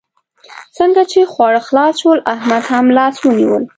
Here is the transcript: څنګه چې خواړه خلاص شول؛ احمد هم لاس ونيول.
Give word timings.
څنګه 0.77 1.01
چې 1.11 1.19
خواړه 1.31 1.61
خلاص 1.67 1.93
شول؛ 2.01 2.19
احمد 2.35 2.63
هم 2.71 2.85
لاس 2.97 3.15
ونيول. 3.21 3.63